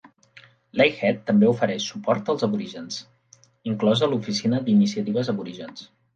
[0.79, 2.99] Lakehead també ofereix suport als aborígens,
[3.75, 5.89] inclosa l'Oficina d'Iniciatives Aborígens.